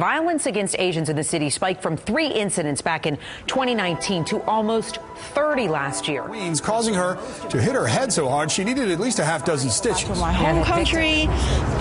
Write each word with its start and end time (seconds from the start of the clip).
Violence 0.00 0.46
against 0.46 0.76
Asians 0.78 1.10
in 1.10 1.16
the 1.16 1.22
city 1.22 1.50
spiked 1.50 1.82
from 1.82 1.94
three 1.94 2.28
incidents 2.28 2.80
back 2.80 3.04
in 3.04 3.18
2019 3.48 4.24
to 4.24 4.42
almost 4.44 4.96
30 5.34 5.68
last 5.68 6.08
year. 6.08 6.22
Queens 6.22 6.58
causing 6.58 6.94
her 6.94 7.18
to 7.50 7.60
hit 7.60 7.74
her 7.74 7.86
head 7.86 8.10
so 8.10 8.26
hard 8.26 8.50
she 8.50 8.64
needed 8.64 8.90
at 8.90 8.98
least 8.98 9.18
a 9.18 9.24
half 9.26 9.44
dozen 9.44 9.68
stitches. 9.68 10.08
For 10.08 10.14
my 10.14 10.32
home 10.32 10.64
country, 10.64 11.26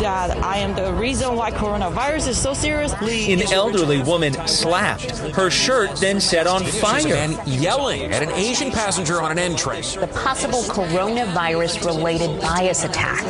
that 0.02 0.38
I 0.44 0.58
am 0.58 0.76
the 0.76 0.92
reason 1.00 1.38
why 1.38 1.52
coronavirus 1.52 2.28
is 2.28 2.38
so 2.38 2.54
serious. 2.54 2.92
An 2.92 3.54
elderly 3.54 4.04
woman 4.04 4.34
slapped, 4.46 5.12
her 5.34 5.50
shirt 5.50 5.96
then 5.96 6.20
set 6.20 6.46
on 6.46 6.66
fire. 6.66 7.14
And 7.14 7.40
yelling 7.48 8.12
at 8.12 8.22
an 8.22 8.32
Asian 8.32 8.70
passenger 8.70 9.22
on 9.22 9.32
an 9.32 9.40
N 9.40 9.56
train. 9.56 9.82
The 9.98 10.08
possible 10.14 10.64
coronavirus 10.64 11.86
related 11.86 12.42
bias 12.42 12.84
attack. 12.84 13.24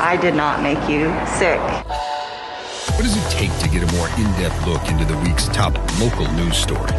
I 0.00 0.16
did 0.16 0.34
not 0.34 0.64
make 0.64 0.80
you 0.88 1.14
sick. 1.38 1.60
Get 3.72 3.90
a 3.90 3.96
more 3.96 4.08
in 4.18 4.24
depth 4.32 4.66
look 4.66 4.86
into 4.88 5.06
the 5.06 5.16
week's 5.20 5.48
top 5.48 5.72
local 5.98 6.30
news 6.32 6.58
stories? 6.58 6.90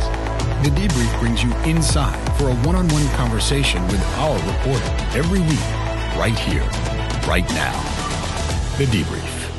The 0.63 0.71
Debrief 0.73 1.19
brings 1.19 1.43
you 1.43 1.53
inside 1.57 2.17
for 2.35 2.49
a 2.49 2.55
one 2.65 2.75
on 2.75 2.87
one 2.87 3.07
conversation 3.09 3.85
with 3.89 4.03
our 4.15 4.35
reporter 4.37 4.83
every 5.15 5.41
week, 5.41 5.61
right 6.17 6.33
here, 6.35 6.63
right 7.27 7.47
now. 7.49 7.79
The 8.79 8.85
Debrief. 8.85 9.51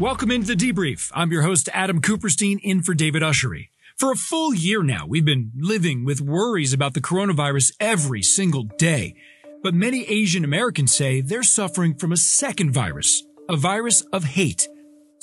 Welcome 0.00 0.32
into 0.32 0.48
the 0.48 0.56
Debrief. 0.56 1.12
I'm 1.14 1.30
your 1.30 1.42
host, 1.42 1.68
Adam 1.72 2.00
Kuperstein, 2.00 2.58
in 2.64 2.82
for 2.82 2.94
David 2.94 3.22
Ushery. 3.22 3.68
For 3.96 4.10
a 4.10 4.16
full 4.16 4.52
year 4.52 4.82
now, 4.82 5.06
we've 5.06 5.24
been 5.24 5.52
living 5.56 6.04
with 6.04 6.20
worries 6.20 6.72
about 6.72 6.94
the 6.94 7.00
coronavirus 7.00 7.70
every 7.78 8.22
single 8.22 8.64
day. 8.64 9.14
But 9.62 9.74
many 9.74 10.08
Asian 10.08 10.42
Americans 10.42 10.92
say 10.92 11.20
they're 11.20 11.44
suffering 11.44 11.94
from 11.94 12.10
a 12.10 12.16
second 12.16 12.72
virus, 12.72 13.22
a 13.48 13.54
virus 13.54 14.00
of 14.12 14.24
hate. 14.24 14.66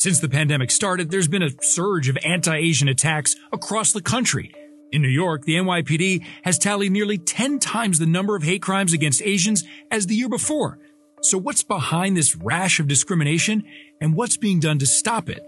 Since 0.03 0.19
the 0.19 0.27
pandemic 0.27 0.69
started, 0.69 1.09
there's 1.11 1.29
been 1.29 1.43
a 1.43 1.51
surge 1.61 2.09
of 2.09 2.17
anti-Asian 2.25 2.89
attacks 2.89 3.37
across 3.53 3.93
the 3.93 4.01
country. 4.01 4.53
In 4.91 5.01
New 5.01 5.07
York, 5.07 5.45
the 5.45 5.55
NYPD 5.55 6.25
has 6.43 6.59
tallied 6.59 6.91
nearly 6.91 7.17
10 7.17 7.57
times 7.59 7.99
the 7.99 8.05
number 8.05 8.35
of 8.35 8.43
hate 8.43 8.61
crimes 8.61 8.91
against 8.91 9.21
Asians 9.21 9.63
as 9.89 10.07
the 10.07 10.15
year 10.15 10.27
before. 10.27 10.77
So 11.21 11.37
what's 11.37 11.63
behind 11.63 12.17
this 12.17 12.35
rash 12.35 12.81
of 12.81 12.89
discrimination 12.89 13.63
and 14.01 14.13
what's 14.13 14.35
being 14.35 14.59
done 14.59 14.77
to 14.79 14.85
stop 14.85 15.29
it? 15.29 15.41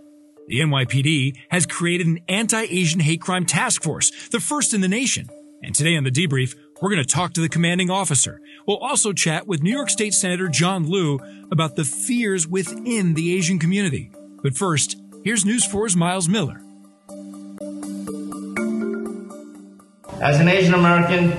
The 0.48 0.62
NYPD 0.62 1.36
has 1.50 1.66
created 1.66 2.08
an 2.08 2.22
anti-Asian 2.30 3.02
hate 3.02 3.20
crime 3.20 3.46
task 3.46 3.84
force, 3.84 4.30
the 4.30 4.40
first 4.40 4.74
in 4.74 4.80
the 4.80 4.88
nation. 4.88 5.28
And 5.64 5.76
today 5.76 5.98
on 5.98 6.06
the 6.06 6.12
debrief, 6.12 6.56
we're 6.82 6.92
going 6.92 7.04
to 7.04 7.14
talk 7.14 7.34
to 7.34 7.42
the 7.42 7.50
commanding 7.50 7.90
officer. 7.90 8.40
We'll 8.66 8.78
also 8.78 9.12
chat 9.12 9.48
with 9.48 9.62
New 9.62 9.76
York 9.76 9.90
State 9.90 10.14
Senator 10.14 10.48
John 10.48 10.90
Liu 10.90 11.20
about 11.52 11.76
the 11.76 11.84
fears 11.84 12.48
within 12.48 13.16
the 13.16 13.36
Asian 13.36 13.60
community. 13.60 14.12
But 14.46 14.56
first, 14.56 14.98
here's 15.24 15.44
News 15.44 15.68
4's 15.68 15.96
Miles 15.96 16.30
Miller. 16.30 16.62
As 20.22 20.40
an 20.40 20.48
Asian 20.48 20.76
American, 20.76 21.36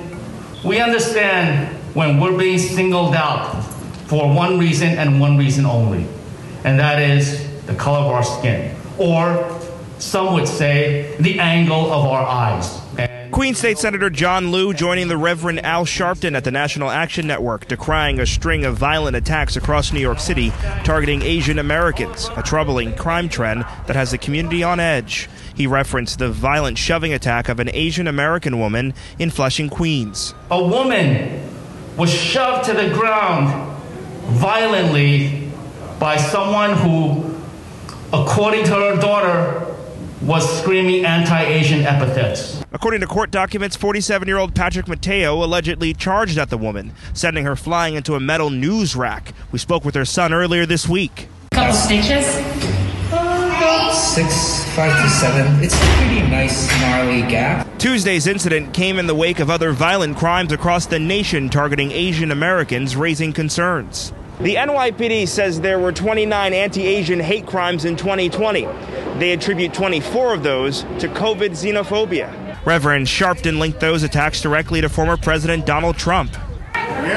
we 0.64 0.80
understand 0.80 1.68
when 1.94 2.18
we're 2.18 2.36
being 2.36 2.58
singled 2.58 3.14
out 3.14 3.62
for 4.08 4.34
one 4.34 4.58
reason 4.58 4.88
and 4.88 5.20
one 5.20 5.38
reason 5.38 5.64
only, 5.66 6.04
and 6.64 6.80
that 6.80 7.00
is 7.00 7.48
the 7.66 7.76
color 7.76 7.98
of 8.00 8.06
our 8.06 8.24
skin, 8.24 8.74
or 8.98 9.56
some 10.00 10.34
would 10.34 10.48
say 10.48 11.14
the 11.20 11.38
angle 11.38 11.92
of 11.92 12.06
our 12.06 12.26
eyes. 12.26 12.80
Queen 13.32 13.54
State 13.54 13.78
Senator 13.78 14.08
John 14.08 14.52
Liu 14.52 14.72
joining 14.72 15.08
the 15.08 15.16
Reverend 15.16 15.64
Al 15.64 15.84
Sharpton 15.84 16.36
at 16.36 16.44
the 16.44 16.50
National 16.50 16.90
Action 16.90 17.26
Network, 17.26 17.66
decrying 17.66 18.20
a 18.20 18.26
string 18.26 18.64
of 18.64 18.76
violent 18.76 19.16
attacks 19.16 19.56
across 19.56 19.92
New 19.92 20.00
York 20.00 20.20
City 20.20 20.50
targeting 20.84 21.22
Asian 21.22 21.58
Americans, 21.58 22.30
a 22.36 22.42
troubling 22.42 22.94
crime 22.94 23.28
trend 23.28 23.62
that 23.86 23.96
has 23.96 24.10
the 24.10 24.18
community 24.18 24.62
on 24.62 24.80
edge. 24.80 25.28
He 25.54 25.66
referenced 25.66 26.18
the 26.18 26.30
violent 26.30 26.78
shoving 26.78 27.12
attack 27.12 27.48
of 27.48 27.60
an 27.60 27.70
Asian 27.72 28.06
American 28.06 28.58
woman 28.58 28.94
in 29.18 29.30
Flushing, 29.30 29.68
Queens. 29.68 30.34
A 30.50 30.62
woman 30.62 31.42
was 31.96 32.12
shoved 32.12 32.64
to 32.66 32.74
the 32.74 32.90
ground 32.90 33.76
violently 34.24 35.50
by 35.98 36.16
someone 36.16 36.74
who, 36.74 37.34
according 38.12 38.64
to 38.64 38.72
her 38.72 38.96
daughter, 38.96 39.75
was 40.22 40.60
screaming 40.60 41.04
anti 41.04 41.42
Asian 41.42 41.80
epithets. 41.82 42.62
According 42.72 43.00
to 43.00 43.06
court 43.06 43.30
documents, 43.30 43.76
47 43.76 44.26
year 44.26 44.38
old 44.38 44.54
Patrick 44.54 44.88
Mateo 44.88 45.42
allegedly 45.44 45.92
charged 45.92 46.38
at 46.38 46.50
the 46.50 46.58
woman, 46.58 46.92
sending 47.12 47.44
her 47.44 47.56
flying 47.56 47.94
into 47.94 48.14
a 48.14 48.20
metal 48.20 48.50
news 48.50 48.96
rack. 48.96 49.32
We 49.52 49.58
spoke 49.58 49.84
with 49.84 49.94
her 49.94 50.04
son 50.04 50.32
earlier 50.32 50.66
this 50.66 50.88
week. 50.88 51.28
Couple 51.52 51.74
stitches? 51.74 52.26
Six, 53.92 54.64
five 54.74 55.02
to 55.02 55.08
seven. 55.08 55.62
It's 55.62 55.74
a 55.74 55.78
pretty 55.96 56.22
nice, 56.28 56.68
gnarly 56.80 57.20
gap. 57.22 57.66
Tuesday's 57.78 58.26
incident 58.26 58.74
came 58.74 58.98
in 58.98 59.06
the 59.06 59.14
wake 59.14 59.40
of 59.40 59.50
other 59.50 59.72
violent 59.72 60.16
crimes 60.16 60.52
across 60.52 60.86
the 60.86 60.98
nation 60.98 61.48
targeting 61.48 61.92
Asian 61.92 62.30
Americans, 62.30 62.96
raising 62.96 63.32
concerns. 63.32 64.12
The 64.38 64.56
NYPD 64.56 65.28
says 65.28 65.62
there 65.62 65.78
were 65.78 65.92
29 65.92 66.52
anti 66.52 66.86
Asian 66.86 67.20
hate 67.20 67.46
crimes 67.46 67.86
in 67.86 67.96
2020. 67.96 68.66
They 69.18 69.32
attribute 69.32 69.72
24 69.72 70.34
of 70.34 70.42
those 70.42 70.82
to 70.98 71.08
COVID 71.08 71.52
xenophobia. 71.52 72.58
Reverend 72.66 73.06
Sharpton 73.06 73.58
linked 73.58 73.80
those 73.80 74.02
attacks 74.02 74.42
directly 74.42 74.82
to 74.82 74.90
former 74.90 75.16
President 75.16 75.64
Donald 75.64 75.96
Trump. 75.96 76.36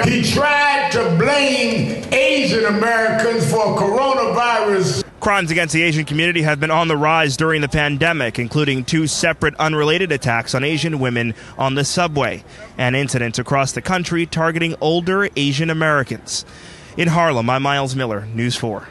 He 0.06 0.24
tried 0.24 0.92
to 0.94 1.04
blame 1.18 2.06
Asian 2.14 2.64
Americans 2.64 3.52
for 3.52 3.78
coronavirus. 3.78 5.04
Crimes 5.20 5.52
against 5.52 5.74
the 5.74 5.84
Asian 5.84 6.06
community 6.06 6.42
have 6.44 6.62
been 6.62 6.72
on 6.72 6.88
the 6.88 6.96
rise 6.96 7.36
during 7.36 7.60
the 7.60 7.68
pandemic, 7.68 8.40
including 8.40 8.86
two 8.86 9.08
separate 9.08 9.56
unrelated 9.56 10.14
attacks 10.14 10.56
on 10.56 10.64
Asian 10.64 11.00
women 11.00 11.36
on 11.58 11.76
the 11.76 11.84
subway 11.84 12.46
and 12.78 12.96
incidents 12.96 13.38
across 13.38 13.74
the 13.74 13.82
country 13.82 14.26
targeting 14.26 14.76
older 14.80 15.28
Asian 15.36 15.70
Americans. 15.70 16.46
In 16.98 17.08
Harlem, 17.08 17.50
I'm 17.50 17.62
Miles 17.62 17.96
Miller, 17.96 18.26
News 18.34 18.56
4. 18.56 18.88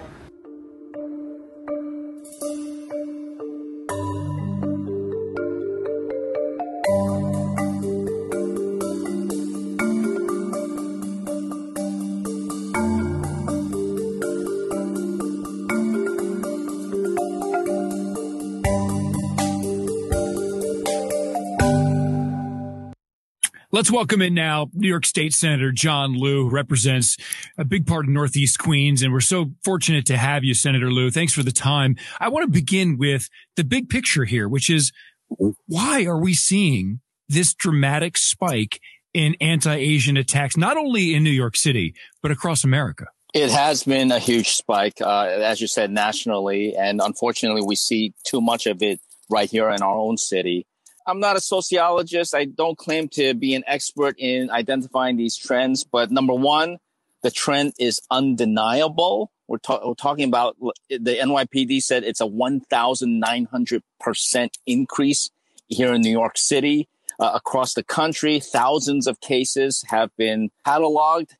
Let's 23.78 23.92
welcome 23.92 24.20
in 24.22 24.34
now 24.34 24.70
New 24.74 24.88
York 24.88 25.06
State 25.06 25.32
Senator 25.32 25.70
John 25.70 26.12
Liu, 26.12 26.42
who 26.42 26.50
represents 26.50 27.16
a 27.56 27.64
big 27.64 27.86
part 27.86 28.06
of 28.06 28.10
Northeast 28.10 28.58
Queens. 28.58 29.02
And 29.02 29.12
we're 29.12 29.20
so 29.20 29.52
fortunate 29.62 30.04
to 30.06 30.16
have 30.16 30.42
you, 30.42 30.52
Senator 30.52 30.90
Liu. 30.90 31.12
Thanks 31.12 31.32
for 31.32 31.44
the 31.44 31.52
time. 31.52 31.94
I 32.18 32.28
want 32.28 32.42
to 32.42 32.50
begin 32.50 32.98
with 32.98 33.28
the 33.54 33.62
big 33.62 33.88
picture 33.88 34.24
here, 34.24 34.48
which 34.48 34.68
is 34.68 34.90
why 35.28 36.04
are 36.06 36.20
we 36.20 36.34
seeing 36.34 36.98
this 37.28 37.54
dramatic 37.54 38.16
spike 38.16 38.80
in 39.14 39.36
anti-Asian 39.40 40.16
attacks, 40.16 40.56
not 40.56 40.76
only 40.76 41.14
in 41.14 41.22
New 41.22 41.30
York 41.30 41.56
City, 41.56 41.94
but 42.20 42.32
across 42.32 42.64
America? 42.64 43.06
It 43.32 43.52
has 43.52 43.84
been 43.84 44.10
a 44.10 44.18
huge 44.18 44.54
spike, 44.56 45.00
uh, 45.00 45.26
as 45.26 45.60
you 45.60 45.68
said, 45.68 45.92
nationally. 45.92 46.74
And 46.76 47.00
unfortunately, 47.00 47.62
we 47.64 47.76
see 47.76 48.12
too 48.26 48.40
much 48.40 48.66
of 48.66 48.82
it 48.82 48.98
right 49.30 49.48
here 49.48 49.70
in 49.70 49.82
our 49.82 49.94
own 49.94 50.16
city. 50.16 50.66
I'm 51.08 51.18
not 51.20 51.36
a 51.36 51.40
sociologist. 51.40 52.34
I 52.34 52.44
don't 52.44 52.76
claim 52.76 53.08
to 53.14 53.32
be 53.32 53.54
an 53.54 53.64
expert 53.66 54.16
in 54.18 54.50
identifying 54.50 55.16
these 55.16 55.38
trends, 55.38 55.82
but 55.82 56.10
number 56.10 56.34
one, 56.34 56.76
the 57.22 57.30
trend 57.30 57.72
is 57.78 58.02
undeniable. 58.10 59.32
We're, 59.46 59.56
ta- 59.56 59.80
we're 59.82 59.94
talking 59.94 60.28
about 60.28 60.58
the 60.90 61.16
NYPD 61.16 61.82
said 61.82 62.04
it's 62.04 62.20
a 62.20 62.26
1,900% 62.26 64.50
increase 64.66 65.30
here 65.68 65.94
in 65.94 66.02
New 66.02 66.10
York 66.10 66.36
City. 66.36 66.90
Uh, 67.18 67.30
across 67.34 67.72
the 67.72 67.82
country, 67.82 68.38
thousands 68.38 69.06
of 69.06 69.18
cases 69.22 69.82
have 69.88 70.14
been 70.18 70.50
cataloged, 70.66 71.30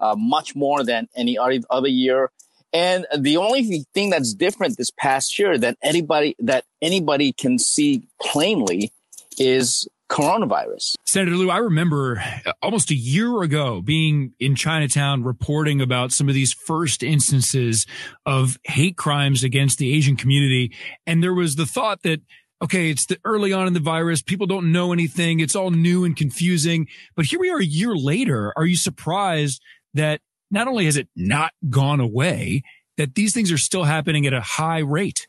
uh, 0.00 0.14
much 0.18 0.54
more 0.54 0.84
than 0.84 1.08
any 1.16 1.38
other 1.38 1.88
year. 1.88 2.30
And 2.74 3.06
the 3.16 3.38
only 3.38 3.86
thing 3.94 4.10
that's 4.10 4.34
different 4.34 4.76
this 4.76 4.90
past 4.90 5.38
year 5.38 5.56
that 5.56 5.78
anybody 5.82 6.36
that 6.40 6.66
anybody 6.82 7.32
can 7.32 7.58
see 7.58 8.06
plainly 8.20 8.92
is 9.38 9.88
coronavirus. 10.10 10.94
Senator 11.06 11.36
Liu, 11.36 11.50
I 11.50 11.58
remember 11.58 12.22
almost 12.62 12.90
a 12.90 12.94
year 12.94 13.42
ago 13.42 13.80
being 13.80 14.32
in 14.38 14.54
Chinatown 14.54 15.24
reporting 15.24 15.80
about 15.80 16.12
some 16.12 16.28
of 16.28 16.34
these 16.34 16.52
first 16.52 17.02
instances 17.02 17.86
of 18.26 18.58
hate 18.64 18.96
crimes 18.96 19.42
against 19.42 19.78
the 19.78 19.94
Asian 19.94 20.16
community. 20.16 20.72
And 21.06 21.22
there 21.22 21.34
was 21.34 21.56
the 21.56 21.66
thought 21.66 22.02
that, 22.02 22.20
okay, 22.62 22.90
it's 22.90 23.06
the 23.06 23.18
early 23.24 23.52
on 23.52 23.66
in 23.66 23.72
the 23.72 23.80
virus. 23.80 24.22
People 24.22 24.46
don't 24.46 24.72
know 24.72 24.92
anything. 24.92 25.40
It's 25.40 25.56
all 25.56 25.70
new 25.70 26.04
and 26.04 26.16
confusing. 26.16 26.86
But 27.16 27.26
here 27.26 27.40
we 27.40 27.50
are 27.50 27.58
a 27.58 27.64
year 27.64 27.96
later. 27.96 28.52
Are 28.56 28.66
you 28.66 28.76
surprised 28.76 29.62
that 29.94 30.20
not 30.50 30.68
only 30.68 30.84
has 30.84 30.96
it 30.96 31.08
not 31.16 31.52
gone 31.70 32.00
away, 32.00 32.62
that 32.96 33.14
these 33.14 33.32
things 33.32 33.50
are 33.50 33.58
still 33.58 33.84
happening 33.84 34.26
at 34.26 34.32
a 34.32 34.40
high 34.40 34.80
rate? 34.80 35.26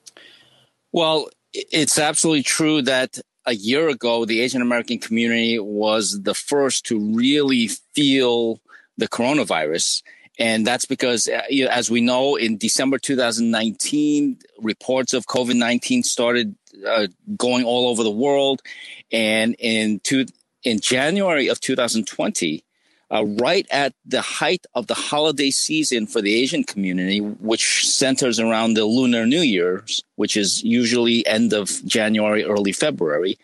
Well, 0.91 1.29
it's 1.53 1.97
absolutely 1.97 2.43
true 2.43 2.81
that 2.83 3.19
a 3.45 3.53
year 3.53 3.89
ago, 3.89 4.25
the 4.25 4.41
Asian 4.41 4.61
American 4.61 4.99
community 4.99 5.59
was 5.59 6.21
the 6.23 6.33
first 6.33 6.85
to 6.87 6.99
really 6.99 7.67
feel 7.93 8.59
the 8.97 9.07
coronavirus. 9.07 10.01
And 10.37 10.67
that's 10.67 10.85
because, 10.85 11.27
uh, 11.27 11.41
as 11.69 11.89
we 11.89 12.01
know, 12.01 12.35
in 12.35 12.57
December 12.57 12.97
2019, 12.97 14.37
reports 14.59 15.13
of 15.13 15.27
COVID 15.27 15.55
19 15.55 16.03
started 16.03 16.55
uh, 16.85 17.07
going 17.37 17.63
all 17.63 17.87
over 17.87 18.03
the 18.03 18.11
world. 18.11 18.61
And 19.11 19.55
in, 19.59 19.99
two, 20.01 20.25
in 20.63 20.81
January 20.81 21.47
of 21.47 21.61
2020, 21.61 22.64
uh, 23.11 23.25
right 23.25 23.67
at 23.71 23.93
the 24.05 24.21
height 24.21 24.65
of 24.73 24.87
the 24.87 24.93
holiday 24.93 25.51
season 25.51 26.07
for 26.07 26.21
the 26.21 26.35
Asian 26.35 26.63
community, 26.63 27.19
which 27.19 27.87
centers 27.87 28.39
around 28.39 28.73
the 28.73 28.85
Lunar 28.85 29.25
New 29.25 29.41
Year's, 29.41 30.03
which 30.15 30.35
is 30.35 30.63
usually 30.63 31.25
end 31.27 31.53
of 31.53 31.69
January, 31.85 32.43
early 32.43 32.71
February, 32.71 33.37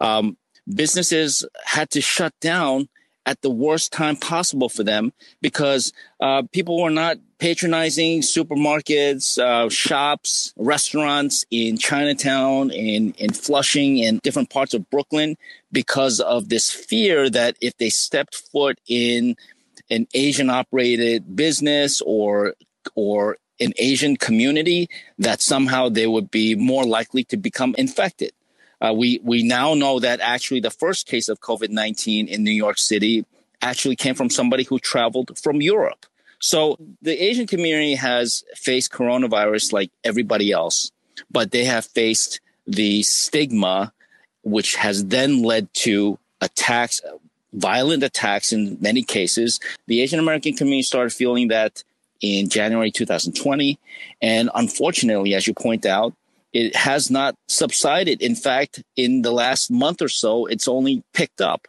um, 0.00 0.36
businesses 0.72 1.44
had 1.64 1.90
to 1.90 2.00
shut 2.00 2.32
down 2.40 2.88
at 3.26 3.42
the 3.42 3.50
worst 3.50 3.92
time 3.92 4.16
possible 4.16 4.68
for 4.68 4.82
them 4.82 5.12
because 5.40 5.92
uh, 6.20 6.42
people 6.52 6.80
were 6.82 6.90
not 6.90 7.18
patronizing 7.38 8.20
supermarkets, 8.20 9.38
uh, 9.38 9.68
shops, 9.68 10.52
restaurants 10.56 11.44
in 11.50 11.78
Chinatown, 11.78 12.70
in, 12.70 13.12
in 13.12 13.32
Flushing, 13.32 13.98
in 13.98 14.18
different 14.22 14.50
parts 14.50 14.74
of 14.74 14.88
Brooklyn 14.90 15.36
because 15.72 16.20
of 16.20 16.48
this 16.48 16.70
fear 16.70 17.30
that 17.30 17.56
if 17.60 17.76
they 17.78 17.90
stepped 17.90 18.34
foot 18.34 18.78
in 18.86 19.36
an 19.90 20.06
Asian 20.14 20.50
operated 20.50 21.36
business 21.36 22.00
or 22.04 22.54
or 22.94 23.36
an 23.60 23.72
Asian 23.76 24.16
community, 24.16 24.88
that 25.18 25.42
somehow 25.42 25.88
they 25.88 26.06
would 26.06 26.30
be 26.30 26.54
more 26.54 26.84
likely 26.84 27.24
to 27.24 27.36
become 27.36 27.74
infected. 27.76 28.32
Uh, 28.80 28.92
we 28.94 29.20
we 29.22 29.42
now 29.42 29.74
know 29.74 30.00
that 30.00 30.20
actually 30.20 30.60
the 30.60 30.70
first 30.70 31.06
case 31.06 31.28
of 31.28 31.40
COVID 31.40 31.70
nineteen 31.70 32.28
in 32.28 32.42
New 32.42 32.50
York 32.50 32.78
City 32.78 33.26
actually 33.62 33.96
came 33.96 34.14
from 34.14 34.30
somebody 34.30 34.64
who 34.64 34.78
traveled 34.78 35.38
from 35.38 35.60
Europe. 35.60 36.06
So 36.40 36.78
the 37.02 37.22
Asian 37.22 37.46
community 37.46 37.94
has 37.94 38.44
faced 38.54 38.90
coronavirus 38.90 39.72
like 39.72 39.90
everybody 40.02 40.50
else, 40.50 40.90
but 41.30 41.50
they 41.50 41.64
have 41.64 41.84
faced 41.84 42.40
the 42.66 43.02
stigma, 43.02 43.92
which 44.42 44.76
has 44.76 45.04
then 45.06 45.42
led 45.42 45.72
to 45.74 46.18
attacks, 46.40 47.02
violent 47.52 48.02
attacks 48.02 48.52
in 48.52 48.78
many 48.80 49.02
cases. 49.02 49.60
The 49.86 50.00
Asian 50.00 50.18
American 50.18 50.54
community 50.54 50.82
started 50.82 51.12
feeling 51.12 51.48
that 51.48 51.84
in 52.22 52.48
January 52.48 52.90
2020. 52.90 53.78
And 54.22 54.50
unfortunately, 54.54 55.34
as 55.34 55.46
you 55.46 55.54
point 55.54 55.84
out, 55.84 56.14
it 56.52 56.74
has 56.74 57.10
not 57.10 57.34
subsided. 57.48 58.22
In 58.22 58.34
fact, 58.34 58.82
in 58.96 59.22
the 59.22 59.32
last 59.32 59.70
month 59.70 60.02
or 60.02 60.08
so, 60.08 60.46
it's 60.46 60.68
only 60.68 61.02
picked 61.14 61.40
up. 61.40 61.68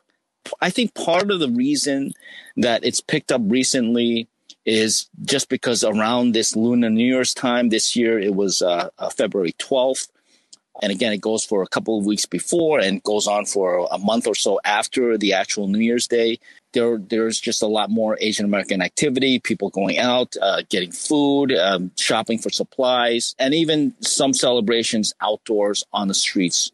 I 0.59 0.69
think 0.69 0.95
part 0.95 1.29
of 1.29 1.39
the 1.39 1.49
reason 1.49 2.13
that 2.57 2.83
it's 2.83 3.01
picked 3.01 3.31
up 3.31 3.41
recently 3.45 4.27
is 4.65 5.07
just 5.23 5.49
because 5.49 5.83
around 5.83 6.33
this 6.33 6.55
Lunar 6.55 6.89
New 6.89 7.05
Year's 7.05 7.33
time 7.33 7.69
this 7.69 7.95
year, 7.95 8.19
it 8.19 8.35
was 8.35 8.61
uh, 8.61 8.89
uh, 8.97 9.09
February 9.09 9.53
12th. 9.53 10.09
And 10.81 10.91
again, 10.91 11.13
it 11.13 11.21
goes 11.21 11.45
for 11.45 11.61
a 11.61 11.67
couple 11.67 11.99
of 11.99 12.05
weeks 12.05 12.25
before 12.25 12.79
and 12.79 13.03
goes 13.03 13.27
on 13.27 13.45
for 13.45 13.87
a 13.91 13.97
month 13.97 14.25
or 14.25 14.35
so 14.35 14.59
after 14.65 15.17
the 15.17 15.33
actual 15.33 15.67
New 15.67 15.79
Year's 15.79 16.07
Day. 16.07 16.39
There, 16.73 16.97
there's 16.97 17.39
just 17.39 17.61
a 17.61 17.67
lot 17.67 17.89
more 17.89 18.17
Asian 18.21 18.45
American 18.45 18.81
activity, 18.81 19.39
people 19.39 19.69
going 19.69 19.97
out, 19.97 20.35
uh, 20.41 20.61
getting 20.69 20.91
food, 20.91 21.51
um, 21.51 21.91
shopping 21.97 22.39
for 22.39 22.49
supplies, 22.49 23.35
and 23.37 23.53
even 23.53 23.93
some 24.01 24.33
celebrations 24.33 25.13
outdoors 25.21 25.83
on 25.91 26.07
the 26.07 26.13
streets. 26.13 26.71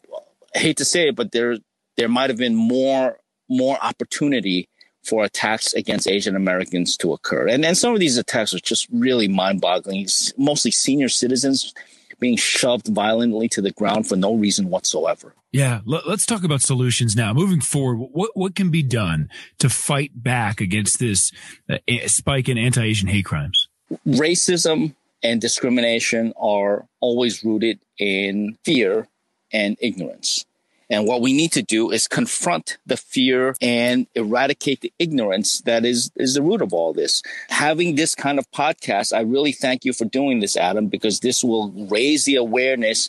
I 0.54 0.58
hate 0.58 0.76
to 0.78 0.84
say 0.84 1.08
it, 1.08 1.16
but 1.16 1.32
there, 1.32 1.56
there 1.96 2.08
might 2.08 2.30
have 2.30 2.38
been 2.38 2.54
more, 2.54 3.18
more 3.48 3.76
opportunity 3.82 4.68
for 5.04 5.24
attacks 5.24 5.72
against 5.72 6.08
Asian 6.08 6.36
Americans 6.36 6.96
to 6.98 7.12
occur. 7.12 7.48
And, 7.48 7.64
and 7.64 7.76
some 7.76 7.94
of 7.94 8.00
these 8.00 8.18
attacks 8.18 8.52
are 8.54 8.60
just 8.60 8.88
really 8.92 9.26
mind 9.26 9.60
boggling. 9.60 10.06
Mostly 10.36 10.70
senior 10.70 11.08
citizens 11.08 11.72
being 12.18 12.36
shoved 12.36 12.88
violently 12.88 13.48
to 13.48 13.62
the 13.62 13.70
ground 13.70 14.06
for 14.08 14.16
no 14.16 14.34
reason 14.34 14.70
whatsoever. 14.70 15.34
Yeah, 15.52 15.80
let's 15.86 16.26
talk 16.26 16.44
about 16.44 16.60
solutions 16.60 17.16
now. 17.16 17.32
Moving 17.32 17.60
forward, 17.60 17.96
what 18.12 18.30
what 18.34 18.54
can 18.54 18.70
be 18.70 18.82
done 18.82 19.30
to 19.58 19.70
fight 19.70 20.10
back 20.14 20.60
against 20.60 20.98
this 20.98 21.32
uh, 21.70 21.78
spike 22.06 22.48
in 22.48 22.58
anti-Asian 22.58 23.08
hate 23.08 23.24
crimes? 23.24 23.68
Racism 24.06 24.94
and 25.22 25.40
discrimination 25.40 26.34
are 26.36 26.86
always 27.00 27.42
rooted 27.42 27.78
in 27.98 28.58
fear 28.64 29.08
and 29.52 29.76
ignorance. 29.80 30.44
And 30.90 31.06
what 31.06 31.20
we 31.20 31.32
need 31.32 31.52
to 31.52 31.62
do 31.62 31.90
is 31.90 32.08
confront 32.08 32.78
the 32.86 32.96
fear 32.96 33.54
and 33.60 34.06
eradicate 34.14 34.80
the 34.80 34.92
ignorance 34.98 35.60
that 35.62 35.84
is, 35.84 36.10
is 36.16 36.34
the 36.34 36.42
root 36.42 36.62
of 36.62 36.72
all 36.72 36.92
this. 36.92 37.22
Having 37.50 37.96
this 37.96 38.14
kind 38.14 38.38
of 38.38 38.50
podcast, 38.50 39.14
I 39.16 39.20
really 39.20 39.52
thank 39.52 39.84
you 39.84 39.92
for 39.92 40.06
doing 40.06 40.40
this, 40.40 40.56
Adam, 40.56 40.88
because 40.88 41.20
this 41.20 41.44
will 41.44 41.70
raise 41.88 42.24
the 42.24 42.36
awareness 42.36 43.08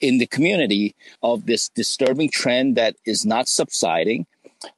in 0.00 0.18
the 0.18 0.26
community 0.26 0.94
of 1.22 1.46
this 1.46 1.68
disturbing 1.68 2.30
trend 2.30 2.76
that 2.76 2.96
is 3.04 3.26
not 3.26 3.48
subsiding. 3.48 4.26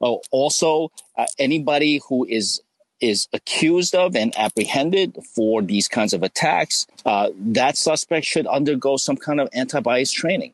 Oh, 0.01 0.21
also, 0.31 0.91
uh, 1.17 1.27
anybody 1.39 2.01
who 2.07 2.25
is 2.25 2.61
is 2.99 3.27
accused 3.33 3.95
of 3.95 4.15
and 4.15 4.31
apprehended 4.37 5.17
for 5.35 5.63
these 5.63 5.87
kinds 5.87 6.13
of 6.13 6.21
attacks, 6.21 6.85
uh, 7.03 7.29
that 7.35 7.75
suspect 7.75 8.27
should 8.27 8.45
undergo 8.45 8.95
some 8.95 9.17
kind 9.17 9.41
of 9.41 9.49
anti-bias 9.53 10.11
training. 10.11 10.53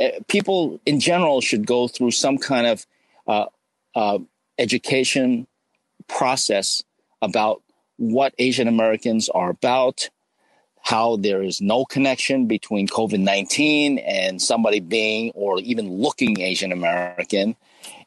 Uh, 0.00 0.08
people 0.28 0.80
in 0.86 1.00
general 1.00 1.40
should 1.40 1.66
go 1.66 1.88
through 1.88 2.10
some 2.10 2.38
kind 2.38 2.66
of 2.66 2.86
uh, 3.26 3.46
uh, 3.94 4.18
education 4.58 5.46
process 6.08 6.82
about 7.22 7.62
what 7.96 8.34
Asian 8.38 8.66
Americans 8.66 9.28
are 9.28 9.50
about, 9.50 10.08
how 10.82 11.16
there 11.16 11.42
is 11.42 11.60
no 11.60 11.84
connection 11.84 12.46
between 12.46 12.88
COVID 12.88 13.20
19 13.20 13.98
and 13.98 14.40
somebody 14.40 14.80
being 14.80 15.32
or 15.34 15.60
even 15.60 15.90
looking 15.90 16.40
Asian 16.40 16.72
American, 16.72 17.56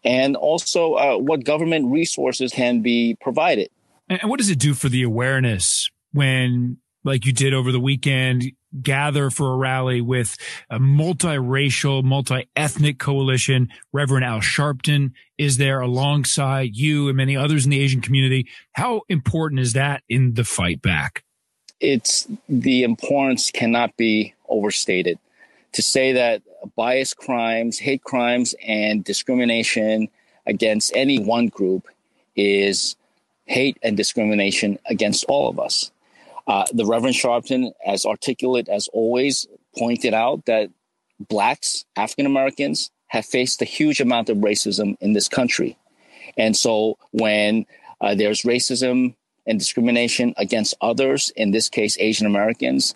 and 0.04 0.36
also 0.36 0.94
uh, 0.96 1.18
what 1.18 1.44
government 1.44 1.92
resources 1.92 2.52
can 2.52 2.82
be 2.82 3.16
provided. 3.22 3.70
And 4.10 4.30
what 4.30 4.40
does 4.40 4.50
it 4.50 4.60
do 4.60 4.74
for 4.74 4.90
the 4.90 5.04
awareness 5.04 5.90
when, 6.12 6.78
like 7.04 7.26
you 7.26 7.34
did 7.34 7.54
over 7.54 7.72
the 7.72 7.80
weekend, 7.80 8.52
gather 8.82 9.30
for 9.30 9.54
a 9.54 9.58
rally 9.58 10.02
with 10.02 10.36
a 10.70 10.80
multiracial, 10.80 12.04
multi-ethnic 12.04 13.00
coalition. 13.00 13.70
Reverend 13.92 14.26
Al 14.26 14.40
Sharpton 14.40 15.12
is 15.38 15.58
there 15.58 15.82
alongside 15.82 16.76
you 16.76 17.08
and 17.08 17.18
many 17.18 17.36
others 17.38 17.66
in 17.66 17.72
the 17.72 17.80
Asian 17.80 18.02
community. 18.02 18.48
How 18.74 19.02
important 19.10 19.62
is 19.62 19.74
that 19.74 20.04
in 20.10 20.34
the 20.34 20.44
fight 20.44 20.82
back? 20.82 21.24
It's 21.80 22.28
the 22.48 22.84
importance 22.84 23.52
cannot 23.52 23.96
be 23.98 24.34
overstated. 24.48 25.20
To 25.74 25.82
say 25.82 26.14
that 26.14 26.42
bias 26.76 27.14
crimes, 27.14 27.80
hate 27.80 28.04
crimes, 28.04 28.56
and 28.66 29.04
discrimination 29.04 30.08
against 30.46 30.96
any 30.96 31.20
one 31.20 31.48
group 31.48 31.88
is 32.36 32.96
hate 33.46 33.78
and 33.84 33.98
discrimination 33.98 34.80
against 34.86 35.26
all 35.26 35.50
of 35.50 35.60
us. 35.60 35.92
Uh, 36.48 36.66
the 36.74 36.86
Reverend 36.86 37.16
Sharpton, 37.16 37.72
as 37.86 38.06
articulate 38.06 38.68
as 38.68 38.88
always, 38.90 39.48
pointed 39.78 40.14
out 40.14 40.46
that 40.46 40.70
blacks, 41.20 41.86
African 41.96 42.26
Americans, 42.26 42.92
have 43.08 43.26
faced 43.26 43.62
a 43.62 43.66
huge 43.66 44.02
amount 44.02 44.30
of 44.30 44.38
racism 44.38 44.96
in 45.00 45.14
this 45.14 45.30
country. 45.30 45.78
And 46.38 46.56
so 46.56 46.98
when 47.12 47.66
uh, 48.02 48.16
there's 48.16 48.42
racism 48.42 49.16
and 49.46 49.60
discrimination 49.60 50.34
against 50.38 50.74
others, 50.82 51.32
in 51.36 51.52
this 51.52 51.70
case, 51.70 51.98
Asian 52.00 52.26
Americans, 52.26 52.96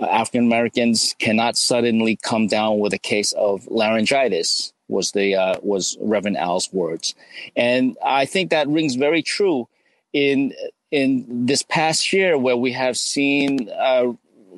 uh, 0.00 0.06
African 0.06 0.46
Americans 0.46 1.14
cannot 1.18 1.56
suddenly 1.56 2.16
come 2.22 2.46
down 2.46 2.78
with 2.78 2.92
a 2.92 2.98
case 2.98 3.32
of 3.32 3.66
laryngitis 3.68 4.72
was 4.88 5.12
the 5.12 5.34
uh, 5.34 5.56
was 5.62 5.98
Reverend 6.00 6.38
Al's 6.38 6.72
words, 6.72 7.14
and 7.54 7.96
I 8.02 8.24
think 8.24 8.50
that 8.50 8.68
rings 8.68 8.94
very 8.94 9.22
true 9.22 9.68
in 10.12 10.54
in 10.90 11.46
this 11.46 11.62
past 11.62 12.12
year 12.12 12.38
where 12.38 12.56
we 12.56 12.72
have 12.72 12.96
seen, 12.96 13.68
uh, 13.70 14.12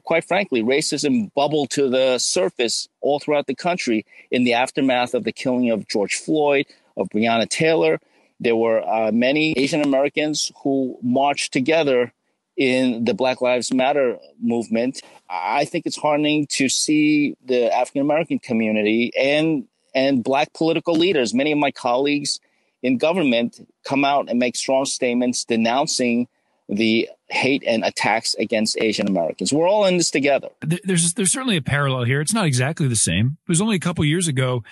quite 0.05 0.25
frankly, 0.25 0.63
racism 0.63 1.33
bubble 1.35 1.67
to 1.67 1.89
the 1.89 2.19
surface 2.19 2.89
all 3.01 3.19
throughout 3.19 3.47
the 3.47 3.55
country 3.55 4.07
in 4.31 4.45
the 4.45 4.55
aftermath 4.55 5.15
of 5.15 5.25
the 5.25 5.33
killing 5.33 5.71
of 5.71 5.89
George 5.89 6.17
Floyd, 6.17 6.67
of 6.97 7.09
Breonna 7.09 7.49
Taylor. 7.49 8.01
There 8.39 8.57
were 8.57 8.83
uh, 8.89 9.11
many 9.13 9.53
Asian 9.57 9.83
Americans 9.83 10.51
who 10.63 10.99
marched 11.03 11.53
together 11.53 12.13
in 12.57 13.05
the 13.05 13.15
Black 13.15 13.41
Lives 13.41 13.73
Matter 13.73 14.19
movement. 14.41 15.03
I 15.29 15.65
think 15.65 15.87
it's 15.87 15.97
heartening 15.97 16.47
to 16.51 16.69
see 16.69 17.35
the 17.45 17.75
African 17.75 18.03
American 18.03 18.39
community 18.39 19.13
and 19.17 19.67
and 19.95 20.23
black 20.23 20.53
political 20.53 20.95
leaders. 20.95 21.35
Many 21.35 21.53
of 21.53 21.59
my 21.59 21.71
colleagues 21.71 22.39
in 22.83 22.99
government 22.99 23.67
come 23.85 24.05
out 24.05 24.29
and 24.29 24.39
make 24.39 24.57
strong 24.57 24.85
statements 24.85 25.45
denouncing 25.45 26.29
the 26.69 27.09
hate 27.29 27.65
and 27.67 27.85
attacks 27.85 28.35
against 28.35 28.81
Asian 28.81 29.09
Americans. 29.09 29.53
We're 29.53 29.69
all 29.69 29.85
in 29.87 29.97
this 29.97 30.11
together. 30.11 30.49
There's 30.63 31.15
there's 31.15 31.33
certainly 31.33 31.57
a 31.57 31.63
parallel 31.63 32.05
here. 32.05 32.21
It's 32.21 32.35
not 32.35 32.47
exactly 32.47 32.89
the 32.89 32.97
same. 32.97 33.39
It 33.47 33.49
was 33.49 33.61
only 33.61 33.77
a 33.77 33.81
couple 33.81 34.05
years 34.05 34.29
ago. 34.29 34.63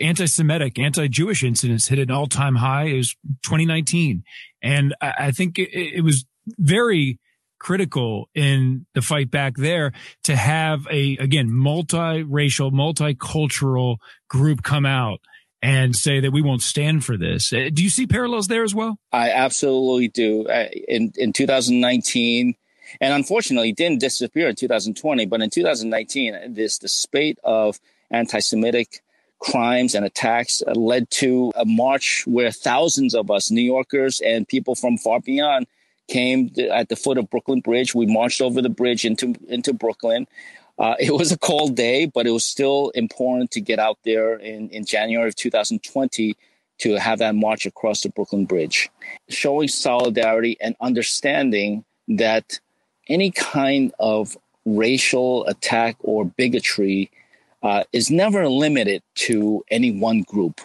Anti-Semitic, 0.00 0.80
anti-Jewish 0.80 1.44
incidents 1.44 1.86
hit 1.86 2.00
an 2.00 2.10
all-time 2.10 2.56
high. 2.56 2.86
It 2.86 2.96
was 2.96 3.14
2019, 3.44 4.24
and 4.60 4.96
I, 5.00 5.30
think 5.30 5.60
it, 5.60 5.70
it 5.72 6.02
was 6.02 6.24
very 6.58 7.20
critical 7.60 8.28
in 8.34 8.86
the 8.94 9.00
fight 9.02 9.30
back 9.30 9.56
there 9.56 9.92
to 10.24 10.34
have 10.34 10.88
a 10.90 11.16
again 11.18 11.50
multiracial, 11.50 12.72
multicultural 12.72 13.98
group 14.28 14.64
come 14.64 14.86
out 14.86 15.20
and 15.62 15.96
say 15.96 16.20
that 16.20 16.32
we 16.32 16.42
won't 16.42 16.62
stand 16.62 17.04
for 17.04 17.16
this. 17.16 17.52
Uh, 17.52 17.70
do 17.72 17.82
you 17.82 17.90
see 17.90 18.06
parallels 18.06 18.48
there 18.48 18.62
as 18.62 18.74
well? 18.74 18.98
I 19.12 19.30
absolutely 19.30 20.08
do. 20.08 20.46
In 20.88 21.12
in 21.16 21.32
2019, 21.32 22.54
and 23.00 23.14
unfortunately, 23.14 23.72
didn't 23.72 24.00
disappear 24.00 24.48
in 24.48 24.56
2020, 24.56 25.26
but 25.26 25.42
in 25.42 25.50
2019, 25.50 26.54
this 26.54 26.78
the 26.78 26.88
spate 26.88 27.38
of 27.44 27.80
anti-Semitic 28.10 29.02
crimes 29.38 29.94
and 29.94 30.04
attacks 30.04 30.62
led 30.74 31.10
to 31.10 31.52
a 31.56 31.64
march 31.64 32.24
where 32.26 32.50
thousands 32.50 33.14
of 33.14 33.30
us, 33.30 33.50
New 33.50 33.62
Yorkers 33.62 34.20
and 34.20 34.48
people 34.48 34.74
from 34.74 34.96
far 34.96 35.20
beyond, 35.20 35.66
came 36.08 36.50
at 36.70 36.88
the 36.88 36.96
foot 36.96 37.18
of 37.18 37.28
Brooklyn 37.28 37.60
Bridge. 37.60 37.94
We 37.94 38.06
marched 38.06 38.40
over 38.40 38.62
the 38.62 38.68
bridge 38.68 39.04
into 39.04 39.34
into 39.48 39.72
Brooklyn. 39.72 40.26
Uh, 40.78 40.94
it 40.98 41.12
was 41.12 41.32
a 41.32 41.38
cold 41.38 41.74
day, 41.74 42.06
but 42.06 42.26
it 42.26 42.30
was 42.30 42.44
still 42.44 42.90
important 42.90 43.50
to 43.52 43.60
get 43.60 43.78
out 43.78 43.98
there 44.04 44.36
in, 44.36 44.68
in 44.70 44.84
January 44.84 45.28
of 45.28 45.36
2020 45.36 46.36
to 46.78 46.94
have 46.94 47.18
that 47.20 47.34
march 47.34 47.64
across 47.64 48.02
the 48.02 48.10
Brooklyn 48.10 48.44
Bridge, 48.44 48.90
showing 49.28 49.68
solidarity 49.68 50.56
and 50.60 50.76
understanding 50.80 51.84
that 52.08 52.60
any 53.08 53.30
kind 53.30 53.92
of 53.98 54.36
racial 54.66 55.46
attack 55.46 55.96
or 56.00 56.24
bigotry 56.24 57.10
uh, 57.62 57.84
is 57.92 58.10
never 58.10 58.48
limited 58.48 59.02
to 59.14 59.64
any 59.70 59.90
one 59.90 60.22
group. 60.22 60.60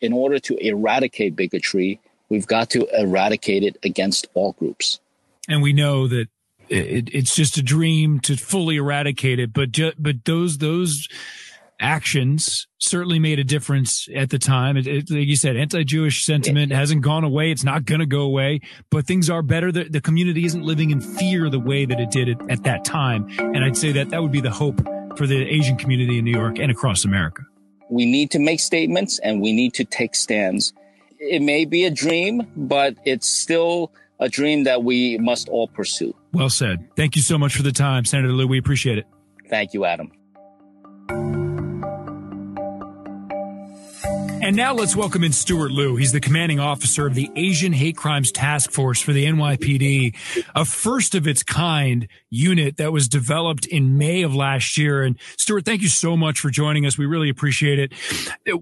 In 0.00 0.12
order 0.12 0.38
to 0.38 0.56
eradicate 0.64 1.34
bigotry, 1.34 1.98
we've 2.28 2.46
got 2.46 2.70
to 2.70 2.86
eradicate 2.96 3.64
it 3.64 3.76
against 3.82 4.28
all 4.34 4.52
groups. 4.52 5.00
And 5.48 5.60
we 5.60 5.72
know 5.72 6.06
that 6.06 6.28
it, 6.70 7.08
it's 7.12 7.34
just 7.34 7.56
a 7.56 7.62
dream 7.62 8.20
to 8.20 8.36
fully 8.36 8.76
eradicate 8.76 9.38
it. 9.38 9.52
But 9.52 9.72
ju- 9.72 9.92
but 9.98 10.24
those 10.24 10.58
those 10.58 11.08
actions 11.80 12.66
certainly 12.78 13.18
made 13.18 13.38
a 13.38 13.44
difference 13.44 14.08
at 14.14 14.30
the 14.30 14.38
time. 14.38 14.76
It, 14.76 14.86
it, 14.86 15.10
like 15.10 15.26
you 15.26 15.36
said, 15.36 15.56
anti-Jewish 15.56 16.24
sentiment 16.24 16.72
hasn't 16.72 17.02
gone 17.02 17.24
away. 17.24 17.50
It's 17.50 17.64
not 17.64 17.84
going 17.84 18.00
to 18.00 18.06
go 18.06 18.22
away, 18.22 18.60
but 18.90 19.06
things 19.06 19.30
are 19.30 19.42
better. 19.42 19.70
The, 19.70 19.84
the, 19.84 20.00
community 20.00 20.44
isn't 20.44 20.62
living 20.62 20.90
in 20.90 21.00
fear 21.00 21.48
the 21.50 21.60
way 21.60 21.84
that 21.84 22.00
it 22.00 22.10
did 22.10 22.28
at, 22.28 22.50
at 22.50 22.62
that 22.64 22.84
time. 22.84 23.28
And 23.38 23.64
I'd 23.64 23.76
say 23.76 23.92
that 23.92 24.10
that 24.10 24.22
would 24.22 24.32
be 24.32 24.40
the 24.40 24.50
hope 24.50 24.80
for 25.16 25.26
the 25.26 25.36
Asian 25.48 25.76
community 25.76 26.18
in 26.18 26.24
New 26.24 26.36
York 26.36 26.58
and 26.58 26.70
across 26.70 27.04
America. 27.04 27.42
We 27.90 28.06
need 28.06 28.30
to 28.32 28.38
make 28.38 28.60
statements 28.60 29.18
and 29.20 29.40
we 29.40 29.52
need 29.52 29.74
to 29.74 29.84
take 29.84 30.14
stands. 30.14 30.72
It 31.18 31.42
may 31.42 31.64
be 31.64 31.84
a 31.84 31.90
dream, 31.90 32.46
but 32.56 32.96
it's 33.04 33.26
still 33.26 33.92
a 34.20 34.28
dream 34.28 34.64
that 34.64 34.82
we 34.82 35.18
must 35.18 35.48
all 35.48 35.68
pursue. 35.68 36.14
Well 36.32 36.50
said. 36.50 36.88
Thank 36.96 37.16
you 37.16 37.22
so 37.22 37.38
much 37.38 37.54
for 37.56 37.62
the 37.62 37.72
time, 37.72 38.04
Senator 38.04 38.32
Liu. 38.32 38.46
We 38.46 38.58
appreciate 38.58 38.98
it. 38.98 39.06
Thank 39.48 39.74
you, 39.74 39.84
Adam. 39.84 40.12
And 44.40 44.56
now 44.56 44.72
let's 44.72 44.96
welcome 44.96 45.24
in 45.24 45.32
Stewart 45.32 45.72
Loo. 45.72 45.96
He's 45.96 46.12
the 46.12 46.20
commanding 46.20 46.58
officer 46.58 47.06
of 47.06 47.14
the 47.14 47.28
Asian 47.36 47.72
Hate 47.72 47.96
Crimes 47.96 48.32
Task 48.32 48.70
Force 48.70 49.00
for 49.00 49.12
the 49.12 49.26
NYPD, 49.26 50.14
a 50.54 50.64
first 50.64 51.14
of 51.14 51.26
its 51.26 51.42
kind 51.42 52.08
unit 52.30 52.78
that 52.78 52.92
was 52.92 53.08
developed 53.08 53.66
in 53.66 53.98
May 53.98 54.22
of 54.22 54.34
last 54.34 54.78
year. 54.78 55.02
And 55.02 55.18
Stuart, 55.36 55.64
thank 55.64 55.82
you 55.82 55.88
so 55.88 56.16
much 56.16 56.40
for 56.40 56.50
joining 56.50 56.86
us. 56.86 56.96
We 56.96 57.04
really 57.04 57.28
appreciate 57.28 57.78
it. 57.78 57.92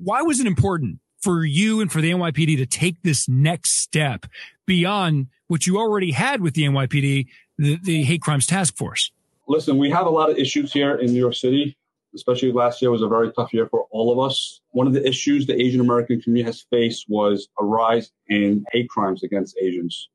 Why 0.01 0.23
was 0.23 0.41
it 0.41 0.47
important 0.47 0.99
for 1.21 1.45
you 1.45 1.81
and 1.81 1.93
for 1.93 2.01
the 2.01 2.11
NYPD 2.11 2.57
to 2.57 2.67
take 2.67 3.03
this 3.03 3.29
next 3.29 3.79
step 3.79 4.27
beyond 4.67 5.29
what 5.49 5.67
you 5.67 5.79
already 5.79 6.11
had 6.11 6.41
with 6.41 6.55
the 6.55 6.65
NYPD, 6.65 7.27
the, 7.59 7.79
the 7.83 8.03
hate 8.03 8.23
crimes 8.23 8.47
task 8.47 8.77
force? 8.77 9.11
Listen, 9.49 9.79
we 9.79 9.91
have 9.91 10.07
a 10.07 10.11
lot 10.11 10.29
of 10.29 10.37
issues 10.39 10.73
here 10.73 10.97
in 10.97 11.13
New 11.13 11.21
York 11.21 11.35
City, 11.35 11.77
especially 12.15 12.53
last 12.53 12.83
year 12.83 12.91
was 12.91 13.03
a 13.03 13.09
very 13.09 13.33
tough 13.33 13.55
year 13.55 13.69
for 13.69 13.87
all 13.91 14.13
of 14.13 14.19
us. 14.19 14.61
One 14.71 14.87
of 14.87 14.93
the 14.93 15.07
issues 15.07 15.47
the 15.47 15.61
Asian 15.61 15.81
American 15.81 16.21
community 16.21 16.47
has 16.47 16.67
faced 16.71 17.07
was 17.09 17.49
a 17.61 17.65
rise 17.65 18.11
in 18.29 18.65
hate 18.73 18.89
crimes 18.89 19.23
against 19.23 19.57
Asians. 19.61 20.09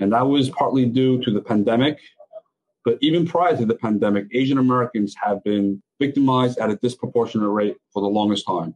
And 0.00 0.12
that 0.12 0.26
was 0.26 0.50
partly 0.50 0.86
due 0.86 1.22
to 1.22 1.30
the 1.30 1.40
pandemic. 1.40 1.98
But 2.84 2.98
even 3.00 3.26
prior 3.26 3.56
to 3.56 3.64
the 3.64 3.76
pandemic, 3.76 4.26
Asian 4.32 4.58
Americans 4.58 5.14
have 5.22 5.42
been 5.42 5.82
victimized 5.98 6.58
at 6.58 6.68
a 6.70 6.76
disproportionate 6.76 7.48
rate 7.48 7.76
for 7.92 8.02
the 8.02 8.08
longest 8.08 8.46
time. 8.46 8.74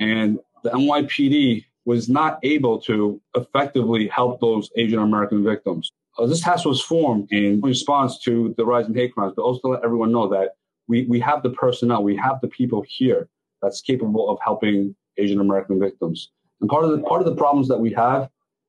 And 0.00 0.40
the 0.64 0.70
NYPD 0.70 1.64
was 1.86 2.08
not 2.08 2.38
able 2.42 2.78
to 2.82 3.20
effectively 3.36 4.08
help 4.08 4.40
those 4.40 4.68
Asian 4.76 4.98
American 4.98 5.42
victims. 5.42 5.92
Uh, 6.18 6.26
this 6.26 6.40
task 6.40 6.66
was 6.66 6.82
formed 6.82 7.28
in 7.30 7.60
response 7.60 8.18
to 8.18 8.54
the 8.58 8.66
rise 8.66 8.88
in 8.88 8.94
hate 8.94 9.14
crimes, 9.14 9.32
but 9.36 9.42
also 9.42 9.60
to 9.60 9.68
let 9.68 9.84
everyone 9.84 10.10
know 10.12 10.28
that 10.28 10.56
we, 10.88 11.04
we 11.06 11.20
have 11.20 11.42
the 11.42 11.50
personnel, 11.50 12.02
we 12.02 12.16
have 12.16 12.40
the 12.42 12.48
people 12.48 12.84
here 12.86 13.28
that's 13.62 13.80
capable 13.80 14.28
of 14.28 14.38
helping 14.44 14.94
Asian 15.16 15.40
American 15.40 15.78
victims. 15.78 16.32
And 16.60 16.68
part 16.68 16.84
of 16.84 16.90
the 16.90 16.98
part 17.02 17.20
of 17.20 17.26
the 17.26 17.36
problems 17.36 17.68
that 17.68 17.78
we 17.78 17.92
have 17.92 18.28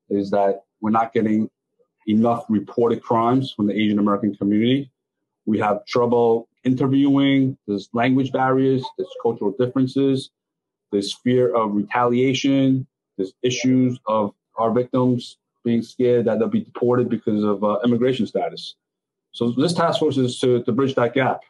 is 0.10 0.30
that 0.32 0.62
we're 0.82 0.92
not 0.92 1.14
getting 1.14 1.50
enough 2.08 2.46
reported 2.50 3.02
crimes 3.02 3.52
from 3.52 3.68
the 3.68 3.74
Asian 3.74 4.00
American 4.00 4.36
community. 4.36 4.92
We 5.46 5.60
have 5.60 5.86
trouble 5.86 6.48
interviewing. 6.64 7.58
There's 7.68 7.90
language 7.94 8.32
barriers. 8.32 8.86
There's 8.98 9.10
cultural 9.24 9.54
differences. 9.58 10.30
There's 10.92 11.14
fear 11.14 11.54
of 11.56 11.74
retaliation. 11.74 12.88
There's 13.18 13.34
issues 13.42 14.00
of 14.06 14.34
our 14.58 14.72
victims 14.72 15.38
being 15.64 15.82
scared 15.82 16.26
that 16.26 16.40
they'll 16.40 16.48
be 16.48 16.62
deported 16.62 17.10
because 17.10 17.44
of 17.44 17.64
uh, 17.64 17.80
immigration 17.84 18.26
status. 18.28 18.76
So 19.32 19.52
this 19.52 19.74
task 19.74 20.00
force 20.00 20.18
is 20.18 20.40
to, 20.40 20.64
to 20.64 20.72
bridge 20.72 20.96
that 20.96 21.14
gap 21.14 21.42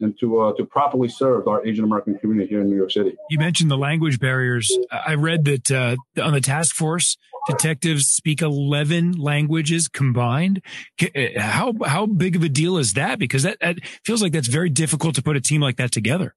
and 0.00 0.18
to 0.18 0.40
uh, 0.40 0.52
to 0.54 0.64
properly 0.64 1.08
serve 1.08 1.46
our 1.46 1.64
Asian 1.64 1.84
American 1.84 2.18
community 2.18 2.48
here 2.48 2.60
in 2.60 2.68
New 2.68 2.76
York 2.76 2.90
City. 2.90 3.16
You 3.30 3.38
mentioned 3.38 3.70
the 3.70 3.78
language 3.78 4.18
barriers. 4.18 4.76
I 4.90 5.14
read 5.14 5.44
that 5.44 5.70
uh, 5.70 5.96
on 6.20 6.32
the 6.32 6.40
task 6.40 6.74
force, 6.74 7.16
detectives 7.46 8.06
speak 8.06 8.42
eleven 8.42 9.12
languages 9.12 9.88
combined. 9.88 10.60
Uh, 11.00 11.20
how 11.38 11.72
how 11.84 12.06
big 12.06 12.36
of 12.36 12.42
a 12.42 12.48
deal 12.48 12.78
is 12.78 12.94
that? 12.94 13.18
Because 13.18 13.44
that, 13.44 13.58
that 13.60 13.78
feels 14.04 14.22
like 14.22 14.32
that's 14.32 14.48
very 14.48 14.70
difficult 14.70 15.14
to 15.14 15.22
put 15.22 15.36
a 15.36 15.40
team 15.40 15.60
like 15.60 15.76
that 15.76 15.92
together. 15.92 16.34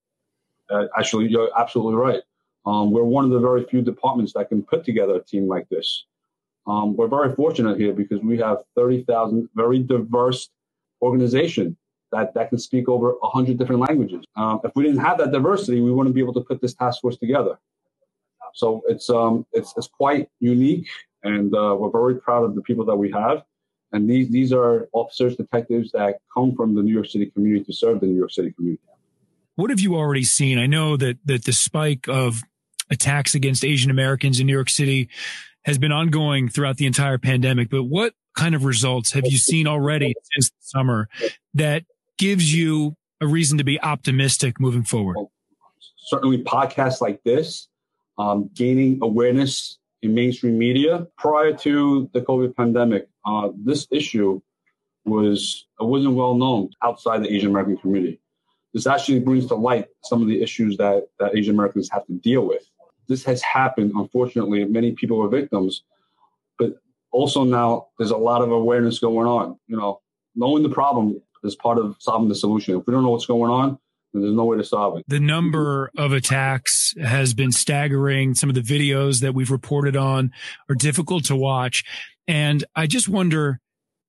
Uh, 0.70 0.86
actually, 0.98 1.28
you're 1.28 1.50
absolutely 1.58 1.96
right. 1.96 2.22
Um, 2.66 2.92
we're 2.92 3.04
one 3.04 3.26
of 3.26 3.32
the 3.32 3.40
very 3.40 3.64
few 3.66 3.82
departments 3.82 4.34
that 4.34 4.50
can 4.50 4.64
put 4.64 4.84
together 4.84 5.16
a 5.16 5.24
team 5.24 5.48
like 5.48 5.70
this. 5.70 6.06
Um, 6.68 6.96
we're 6.96 7.08
very 7.08 7.36
fortunate 7.36 7.80
here 7.80 7.94
because 7.94 8.22
we 8.22 8.38
have 8.40 8.58
30,000 8.76 9.50
very 9.56 9.80
diverse 9.80 10.50
organization 11.02 11.78
that, 12.12 12.34
that 12.34 12.50
can 12.50 12.58
speak 12.58 12.90
over 12.90 13.12
100 13.20 13.58
different 13.58 13.82
languages. 13.82 14.26
Um, 14.36 14.62
if 14.64 14.72
we 14.76 14.84
didn't 14.84 15.02
have 15.02 15.18
that 15.20 15.32
diversity, 15.32 15.82
we 15.82 15.92
wouldn't 15.92 16.16
be 16.16 16.22
able 16.22 16.34
to 16.34 16.42
put 16.42 16.62
this 16.62 16.74
task 16.74 17.02
force 17.02 17.18
together. 17.18 17.60
So 18.54 18.82
it's, 18.88 19.10
um, 19.10 19.46
it's, 19.52 19.74
it's 19.78 19.88
quite 19.88 20.30
unique, 20.40 20.88
and 21.24 21.54
uh, 21.54 21.76
we're 21.78 21.92
very 21.92 22.16
proud 22.16 22.46
of 22.46 22.56
the 22.56 22.62
people 22.62 22.86
that 22.86 22.96
we 22.96 23.12
have. 23.12 23.44
And 23.92 24.10
these, 24.10 24.30
these 24.30 24.54
are 24.54 24.88
officers, 24.94 25.36
detectives 25.36 25.92
that 25.92 26.20
come 26.34 26.56
from 26.56 26.74
the 26.74 26.82
New 26.82 26.94
York 26.94 27.08
City 27.08 27.28
community 27.28 27.66
to 27.66 27.74
serve 27.74 28.00
the 28.00 28.08
New 28.08 28.18
York 28.18 28.32
City 28.32 28.52
community. 28.52 28.82
What 29.56 29.70
have 29.70 29.80
you 29.80 29.96
already 29.96 30.24
seen? 30.24 30.58
I 30.58 30.66
know 30.66 30.98
that, 30.98 31.18
that 31.26 31.46
the 31.46 31.54
spike 31.54 32.08
of 32.08 32.42
attacks 32.90 33.36
against 33.36 33.66
Asian 33.66 33.92
Americans 33.92 34.40
in 34.40 34.48
New 34.48 34.54
York 34.54 34.70
City 34.70 35.10
has 35.64 35.78
been 35.78 35.92
ongoing 35.92 36.48
throughout 36.48 36.78
the 36.78 36.86
entire 36.86 37.18
pandemic. 37.18 37.70
But 37.70 37.84
what 37.84 38.14
kind 38.36 38.56
of 38.56 38.66
results 38.66 39.14
have 39.14 39.26
you 39.26 39.38
seen 39.38 39.68
already 39.68 40.14
since 40.34 40.50
the 40.50 40.56
summer 40.62 41.10
that 41.54 41.84
gives 42.18 42.54
you 42.54 42.96
a 43.22 43.28
reason 43.28 43.58
to 43.58 43.64
be 43.64 43.82
optimistic 43.82 44.60
moving 44.60 44.84
forward? 44.84 45.18
Certainly, 45.98 46.44
podcasts 46.44 47.02
like 47.02 47.24
this, 47.24 47.68
um, 48.18 48.50
gaining 48.54 49.00
awareness 49.02 49.80
in 50.04 50.14
mainstream 50.14 50.58
media. 50.58 51.08
Prior 51.18 51.54
to 51.58 52.10
the 52.14 52.22
COVID 52.22 52.56
pandemic, 52.56 53.08
uh, 53.26 53.50
this 53.58 53.88
issue 53.90 54.42
was 55.04 55.66
wasn't 55.80 56.14
well 56.14 56.36
known 56.36 56.70
outside 56.84 57.24
the 57.24 57.34
Asian 57.34 57.50
American 57.50 57.78
community. 57.78 58.20
This 58.74 58.86
actually 58.86 59.20
brings 59.20 59.48
to 59.48 59.56
light 59.56 59.88
some 60.04 60.22
of 60.22 60.28
the 60.28 60.42
issues 60.42 60.78
that, 60.78 61.08
that 61.20 61.36
Asian 61.36 61.56
Americans 61.56 61.90
have 61.92 62.06
to 62.08 62.14
deal 62.14 62.46
with 62.46 62.70
this 63.08 63.24
has 63.26 63.42
happened. 63.42 63.92
Unfortunately, 63.96 64.64
many 64.66 64.92
people 64.92 65.22
are 65.24 65.30
victims, 65.30 65.84
but 66.58 66.80
also 67.12 67.44
now 67.44 67.88
there's 67.98 68.12
a 68.12 68.18
lot 68.18 68.42
of 68.42 68.52
awareness 68.52 69.00
going 69.00 69.28
on. 69.28 69.58
You 69.68 69.78
know, 69.78 70.02
knowing 70.36 70.64
the 70.64 70.70
problem 70.70 71.22
is 71.44 71.56
part 71.56 71.78
of 71.78 71.96
solving 72.00 72.30
the 72.30 72.36
solution. 72.36 72.78
If 72.78 72.88
we 72.88 72.94
don't 72.94 73.04
know 73.04 73.10
what's 73.10 73.26
going 73.26 73.52
on, 73.52 73.78
then 74.14 74.22
there's 74.22 74.36
no 74.36 74.46
way 74.46 74.58
to 74.58 74.64
solve 74.64 74.98
it. 74.98 75.06
The 75.08 75.20
number 75.20 75.92
of 75.98 76.12
attacks 76.12 76.94
has 77.02 77.34
been 77.34 77.52
staggering. 77.52 78.34
Some 78.34 78.50
of 78.50 78.56
the 78.56 78.62
videos 78.62 79.22
that 79.22 79.34
we've 79.34 79.52
reported 79.52 79.96
on 79.96 80.32
are 80.70 80.76
difficult 80.76 81.26
to 81.26 81.36
watch. 81.36 81.84
And 82.28 82.64
I 82.76 82.88
just 82.88 83.08
wonder 83.08 83.60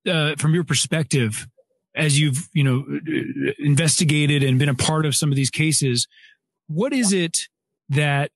uh, 0.09 0.37
from 0.37 0.55
your 0.55 0.65
perspective, 0.65 1.47
as 1.95 2.21
you've 2.21 2.49
you 2.53 2.63
know 2.63 2.85
investigated 3.59 4.43
and 4.43 4.59
been 4.59 4.69
a 4.69 4.75
part 4.75 5.07
of 5.07 5.15
some 5.15 5.31
of 5.31 5.37
these 5.37 5.51
cases, 5.51 6.07
what 6.69 6.93
is 6.93 7.13
it 7.13 7.39
that 7.89 8.31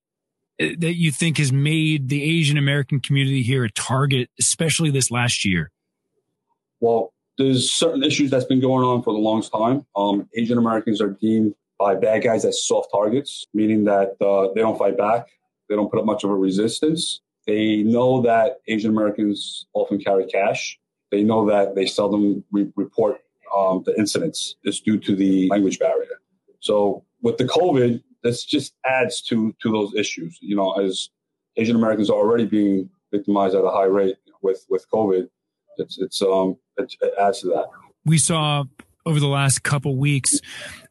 that 0.60 0.94
you 0.96 1.10
think 1.10 1.38
has 1.38 1.52
made 1.52 2.08
the 2.08 2.22
Asian 2.22 2.58
American 2.58 3.00
community 3.00 3.42
here 3.42 3.64
a 3.64 3.70
target, 3.70 4.28
especially 4.38 4.90
this 4.90 5.10
last 5.10 5.44
year? 5.44 5.70
Well, 6.80 7.12
there's 7.38 7.72
certain 7.72 8.02
issues 8.02 8.30
that's 8.30 8.44
been 8.44 8.60
going 8.60 8.84
on 8.84 9.02
for 9.02 9.12
the 9.12 9.18
longest 9.18 9.52
time. 9.52 9.86
Um, 9.96 10.28
Asian 10.34 10.58
Americans 10.58 11.00
are 11.00 11.10
deemed 11.10 11.54
by 11.78 11.94
bad 11.94 12.22
guys 12.22 12.44
as 12.44 12.62
soft 12.62 12.90
targets, 12.92 13.46
meaning 13.54 13.84
that 13.84 14.16
uh, 14.20 14.52
they 14.54 14.60
don't 14.60 14.78
fight 14.78 14.98
back, 14.98 15.28
they 15.68 15.76
don't 15.76 15.90
put 15.90 15.98
up 15.98 16.04
much 16.04 16.24
of 16.24 16.30
a 16.30 16.34
resistance. 16.34 17.20
They 17.46 17.78
know 17.78 18.20
that 18.22 18.58
Asian 18.68 18.90
Americans 18.90 19.66
often 19.72 19.98
carry 19.98 20.26
cash. 20.26 20.78
They 21.10 21.22
know 21.22 21.48
that 21.48 21.74
they 21.74 21.86
seldom 21.86 22.44
re- 22.52 22.70
report 22.76 23.20
um, 23.56 23.82
the 23.86 23.96
incidents. 23.98 24.56
It's 24.62 24.80
due 24.80 24.98
to 24.98 25.16
the 25.16 25.48
language 25.48 25.78
barrier. 25.78 26.20
So 26.60 27.04
with 27.22 27.38
the 27.38 27.44
COVID, 27.44 28.02
this 28.22 28.44
just 28.44 28.74
adds 28.84 29.22
to 29.22 29.54
to 29.62 29.70
those 29.70 29.94
issues. 29.94 30.38
You 30.40 30.56
know, 30.56 30.72
as 30.72 31.10
Asian 31.56 31.76
Americans 31.76 32.10
are 32.10 32.16
already 32.16 32.46
being 32.46 32.90
victimized 33.12 33.54
at 33.54 33.64
a 33.64 33.70
high 33.70 33.84
rate 33.84 34.16
with 34.42 34.64
with 34.68 34.86
COVID, 34.92 35.28
it's 35.78 35.98
it's 35.98 36.22
um 36.22 36.56
it, 36.76 36.94
it 37.00 37.14
adds 37.20 37.40
to 37.40 37.48
that. 37.48 37.66
We 38.04 38.18
saw 38.18 38.64
over 39.06 39.20
the 39.20 39.28
last 39.28 39.62
couple 39.62 39.96
weeks 39.96 40.40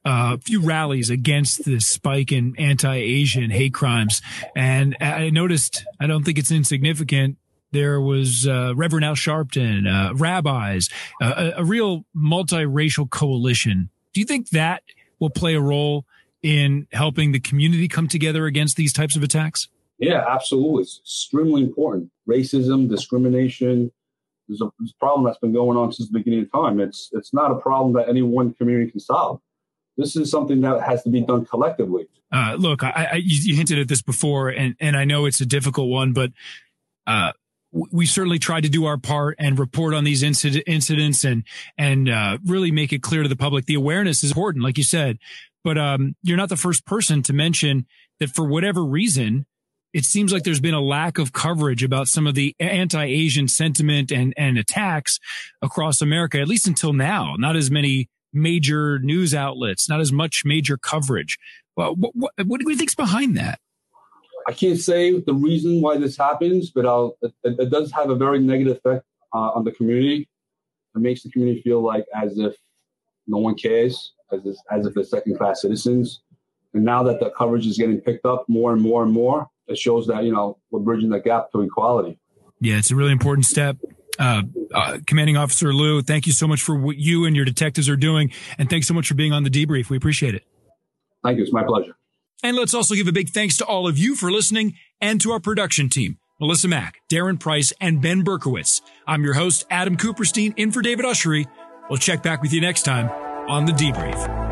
uh, 0.06 0.36
a 0.36 0.38
few 0.40 0.62
rallies 0.62 1.10
against 1.10 1.66
the 1.66 1.80
spike 1.80 2.32
in 2.32 2.56
anti-Asian 2.58 3.52
hate 3.52 3.74
crimes, 3.74 4.22
and 4.56 4.96
I 5.00 5.30
noticed. 5.30 5.86
I 6.00 6.08
don't 6.08 6.24
think 6.24 6.38
it's 6.38 6.52
insignificant. 6.52 7.38
There 7.72 8.02
was 8.02 8.48
uh, 8.48 8.74
Reverend 8.76 9.06
Al 9.06 9.14
Sharpton, 9.14 9.88
uh, 9.88 10.16
rabbis, 10.16 10.90
uh, 11.22 11.52
a, 11.56 11.62
a 11.62 11.64
real 11.64 12.04
multiracial 12.16 13.08
coalition. 13.08 13.92
Do 14.12 14.20
you 14.20 14.26
think 14.26 14.50
that 14.50 14.82
will 15.20 15.30
play 15.30 15.54
a 15.54 15.62
role 15.62 16.06
in 16.42 16.88
helping 16.92 17.32
the 17.32 17.40
community 17.40 17.88
come 17.88 18.08
together 18.08 18.46
against 18.46 18.78
these 18.78 18.94
types 18.94 19.16
of 19.16 19.24
attacks? 19.24 19.68
Yeah, 19.98 20.24
absolutely. 20.28 20.84
It's 20.84 21.02
extremely 21.04 21.62
important. 21.62 22.12
Racism, 22.28 22.90
discrimination, 22.90 23.92
there's 24.48 24.62
a, 24.62 24.70
there's 24.80 24.92
a 24.92 25.00
problem 25.00 25.26
that's 25.26 25.38
been 25.38 25.54
going 25.54 25.78
on 25.78 25.92
since 25.92 26.10
the 26.10 26.18
beginning 26.18 26.42
of 26.42 26.52
time. 26.52 26.80
It's 26.80 27.10
it's 27.12 27.34
not 27.34 27.52
a 27.52 27.56
problem 27.56 27.94
that 27.94 28.10
any 28.10 28.22
one 28.22 28.54
community 28.54 28.92
can 28.92 29.00
solve. 29.00 29.40
This 29.96 30.16
is 30.16 30.32
something 30.32 30.62
that 30.62 30.82
has 30.82 31.04
to 31.04 31.10
be 31.10 31.22
done 31.22 31.46
collectively. 31.46 32.08
Uh, 32.32 32.56
look, 32.58 32.84
I, 32.84 33.10
I, 33.12 33.16
you 33.24 33.56
hinted 33.56 33.80
at 33.80 33.88
this 33.88 34.02
before, 34.02 34.50
and 34.50 34.76
and 34.80 34.98
I 34.98 35.06
know 35.06 35.26
it's 35.26 35.42
a 35.42 35.46
difficult 35.46 35.90
one, 35.90 36.14
but 36.14 36.32
uh, 37.06 37.34
we 37.72 38.06
certainly 38.06 38.40
tried 38.40 38.64
to 38.64 38.70
do 38.70 38.86
our 38.86 38.98
part 38.98 39.36
and 39.40 39.60
report 39.60 39.94
on 39.94 40.04
these 40.04 40.24
incident, 40.24 40.64
incidents 40.66 41.24
and 41.24 41.44
and 41.78 42.10
uh, 42.10 42.38
really 42.46 42.72
make 42.72 42.92
it 42.92 43.04
clear 43.04 43.24
to 43.24 43.30
the 43.30 43.36
public. 43.36 43.66
The 43.66 43.76
awareness 43.76 44.24
is 44.24 44.32
important, 44.32 44.64
like 44.64 44.78
you 44.78 44.84
said, 44.84 45.20
but 45.64 45.78
um, 45.78 46.16
you're 46.24 46.38
not 46.38 46.50
the 46.50 46.58
first 46.58 46.86
person 46.86 47.22
to 47.24 47.34
mention 47.34 47.86
that 48.20 48.30
for 48.30 48.46
whatever 48.46 48.84
reason, 48.84 49.46
it 49.94 50.06
seems 50.06 50.32
like 50.32 50.44
there's 50.44 50.60
been 50.60 50.74
a 50.74 50.82
lack 50.82 51.18
of 51.18 51.34
coverage 51.34 51.84
about 51.84 52.08
some 52.08 52.28
of 52.28 52.36
the 52.36 52.56
anti-Asian 52.60 53.48
sentiment 53.48 54.12
and, 54.12 54.34
and 54.38 54.58
attacks 54.58 55.20
across 55.62 56.02
America, 56.02 56.40
at 56.40 56.48
least 56.48 56.68
until 56.68 56.94
now. 56.94 57.36
Not 57.38 57.56
as 57.56 57.72
many 57.72 58.10
major 58.32 59.00
news 59.00 59.34
outlets, 59.34 59.90
not 59.90 60.00
as 60.00 60.12
much 60.12 60.44
major 60.46 60.78
coverage. 60.78 61.38
Well, 61.76 61.96
what, 61.96 62.12
what, 62.16 62.34
what 62.46 62.62
do 62.62 62.70
you 62.70 62.78
think's 62.78 62.96
behind 62.96 63.38
that? 63.38 63.60
I 64.48 64.54
can't 64.54 64.80
say 64.80 65.20
the 65.20 65.34
reason 65.34 65.82
why 65.82 65.98
this 65.98 66.18
happens, 66.18 66.72
but 66.72 66.86
I'll, 66.86 67.18
it, 67.22 67.34
it, 67.44 67.70
does 67.70 67.92
have 67.92 68.10
a 68.10 68.16
very 68.16 68.40
negative 68.40 68.78
effect 68.78 69.06
uh, 69.34 69.52
on 69.52 69.64
the 69.64 69.72
community. 69.72 70.28
It 70.96 71.00
makes 71.00 71.24
the 71.24 71.30
community 71.30 71.62
feel 71.62 71.82
like 71.82 72.06
as 72.16 72.38
if 72.38 72.56
no 73.30 73.38
one 73.38 73.56
cares 73.56 74.14
as 74.32 74.46
if, 74.46 74.56
as 74.72 74.86
if 74.86 74.94
they're 74.94 75.04
second 75.04 75.38
class 75.38 75.62
citizens. 75.62 76.22
And 76.74 76.84
now 76.84 77.04
that 77.04 77.20
the 77.20 77.32
coverage 77.32 77.66
is 77.66 77.78
getting 77.78 78.00
picked 78.00 78.26
up 78.26 78.46
more 78.48 78.74
and 78.74 78.82
more 78.82 79.04
and 79.04 79.12
more, 79.12 79.48
it 79.68 79.78
shows 79.78 80.08
that 80.08 80.24
you 80.24 80.32
know 80.32 80.58
we're 80.72 80.80
bridging 80.80 81.10
the 81.10 81.20
gap 81.20 81.52
to 81.52 81.62
equality. 81.62 82.20
Yeah, 82.60 82.78
it's 82.78 82.92
a 82.92 82.96
really 82.96 83.12
important 83.12 83.46
step. 83.46 83.78
Uh, 84.18 84.42
uh, 84.74 84.98
Commanding 85.08 85.38
Officer 85.38 85.74
Loo, 85.74 86.02
thank 86.02 86.28
you 86.28 86.34
so 86.34 86.48
much 86.48 86.62
for 86.62 86.76
what 86.76 86.98
you 86.98 87.26
and 87.26 87.36
your 87.36 87.46
detectives 87.46 87.88
are 87.88 87.96
doing, 87.96 88.32
and 88.58 88.70
thanks 88.70 88.88
so 88.88 88.94
much 88.94 89.08
for 89.08 89.16
being 89.16 89.32
on 89.32 89.44
the 89.44 89.50
debrief. 89.50 89.90
We 89.90 89.98
appreciate 89.98 90.36
it. 90.36 90.44
Thank 91.24 91.38
you. 91.38 91.44
It's 91.44 91.54
my 91.54 91.64
pleasure. 91.64 91.96
And 92.44 92.56
let's 92.56 92.74
also 92.74 92.96
give 92.96 93.08
a 93.08 93.12
big 93.12 93.30
thanks 93.30 93.58
to 93.58 93.66
all 93.66 93.88
of 93.88 93.98
you 93.98 94.16
for 94.16 94.32
listening 94.32 94.76
and 95.02 95.20
to 95.22 95.32
our 95.32 95.40
production 95.40 95.90
team. 95.90 96.18
Melissa 96.40 96.70
Mack, 96.70 97.00
Darren 97.12 97.38
Price, 97.38 97.74
and 97.82 98.02
Ben 98.02 98.24
Berkowitz. 98.24 98.82
I'm 99.06 99.24
your 99.24 99.34
host, 99.34 99.66
Adam 99.70 99.98
Kuperstein, 99.98 100.54
in 100.56 100.72
for 100.72 100.82
David 100.82 101.04
Ushery. 101.04 101.48
We'll 101.90 101.98
check 101.98 102.22
back 102.22 102.42
with 102.42 102.54
you 102.54 102.62
next 102.62 102.84
time 102.84 103.10
on 103.50 103.66
the 103.66 103.72
debrief. 103.72 104.49